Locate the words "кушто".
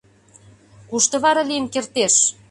0.89-1.15